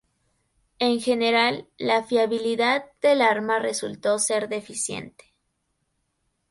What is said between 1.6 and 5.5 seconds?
la fiabilidad del arma resultó ser deficiente.